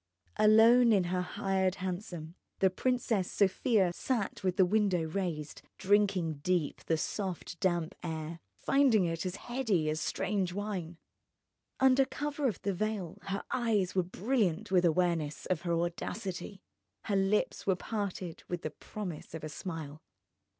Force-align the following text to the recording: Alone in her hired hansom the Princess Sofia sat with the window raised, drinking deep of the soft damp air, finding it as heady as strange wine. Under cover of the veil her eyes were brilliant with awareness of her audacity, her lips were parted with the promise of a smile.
Alone 0.37 0.91
in 0.91 1.03
her 1.03 1.21
hired 1.21 1.75
hansom 1.75 2.33
the 2.57 2.71
Princess 2.71 3.31
Sofia 3.31 3.93
sat 3.93 4.43
with 4.43 4.57
the 4.57 4.65
window 4.65 5.03
raised, 5.03 5.61
drinking 5.77 6.39
deep 6.39 6.79
of 6.79 6.85
the 6.87 6.97
soft 6.97 7.59
damp 7.59 7.93
air, 8.01 8.39
finding 8.55 9.05
it 9.05 9.27
as 9.27 9.35
heady 9.35 9.91
as 9.91 10.01
strange 10.01 10.53
wine. 10.53 10.97
Under 11.79 12.03
cover 12.05 12.47
of 12.47 12.59
the 12.63 12.73
veil 12.73 13.19
her 13.27 13.43
eyes 13.51 13.93
were 13.93 14.01
brilliant 14.01 14.71
with 14.71 14.85
awareness 14.85 15.45
of 15.45 15.61
her 15.61 15.73
audacity, 15.79 16.63
her 17.03 17.15
lips 17.15 17.67
were 17.67 17.75
parted 17.75 18.41
with 18.49 18.63
the 18.63 18.71
promise 18.71 19.35
of 19.35 19.43
a 19.43 19.49
smile. 19.49 20.01